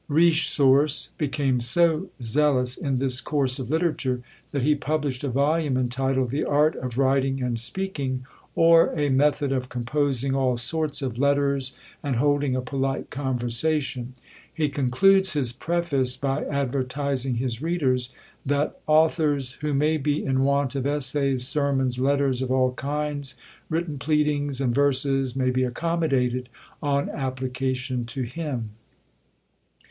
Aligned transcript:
Richesource 0.09 1.09
became 1.19 1.61
so 1.61 2.09
zealous 2.23 2.75
in 2.75 2.97
this 2.97 3.21
course 3.21 3.59
of 3.59 3.69
literature, 3.69 4.23
that 4.49 4.63
he 4.63 4.73
published 4.73 5.23
a 5.23 5.29
volume, 5.29 5.77
entitled, 5.77 6.31
"The 6.31 6.43
Art 6.43 6.75
of 6.75 6.97
Writing 6.97 7.39
and 7.43 7.59
Speaking; 7.59 8.25
or, 8.55 8.97
a 8.97 9.09
Method 9.09 9.51
of 9.51 9.69
composing 9.69 10.33
all 10.33 10.57
sorts 10.57 11.03
of 11.03 11.19
Letters, 11.19 11.71
and 12.01 12.15
holding 12.15 12.55
a 12.55 12.61
polite 12.63 13.11
Conversation." 13.11 14.13
He 14.51 14.69
concludes 14.69 15.33
his 15.33 15.53
preface 15.53 16.17
by 16.17 16.45
advertising 16.45 17.35
his 17.35 17.61
readers, 17.61 18.11
that 18.43 18.79
authors 18.87 19.51
who 19.61 19.71
may 19.75 19.97
be 19.97 20.25
in 20.25 20.43
want 20.43 20.73
of 20.73 20.87
essays, 20.87 21.47
sermons, 21.47 21.99
letters 21.99 22.41
of 22.41 22.49
all 22.51 22.73
kinds, 22.73 23.35
written 23.69 23.99
pleadings 23.99 24.59
and 24.59 24.73
verses, 24.73 25.35
may 25.35 25.51
be 25.51 25.61
accommodated 25.63 26.49
on 26.81 27.07
application 27.11 28.05
to 28.05 28.23
him. 28.23 28.71